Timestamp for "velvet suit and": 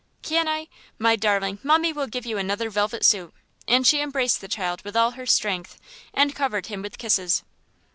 2.71-3.85